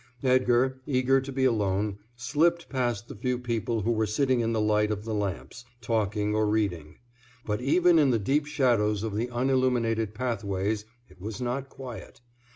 Edgar, 0.23 0.81
eager 0.87 1.21
to 1.21 1.31
be 1.31 1.45
alone, 1.45 1.99
slipped 2.15 2.69
past 2.69 3.07
the 3.07 3.13
few 3.13 3.37
people 3.37 3.81
who 3.81 3.91
were 3.91 4.07
sitting 4.07 4.39
in 4.39 4.51
the 4.51 4.59
light 4.59 4.89
of 4.89 5.05
the 5.05 5.13
lamps, 5.13 5.63
talking 5.79 6.33
or 6.33 6.47
reading. 6.49 6.97
But 7.45 7.61
even 7.61 7.99
in 7.99 8.09
the 8.09 8.17
deep 8.17 8.47
shadows 8.47 9.03
of 9.03 9.13
the 9.13 9.27
unilluminated 9.29 10.15
pathways 10.15 10.85
it 11.07 11.21
was 11.21 11.39
not 11.39 11.69
quiet. 11.69 12.19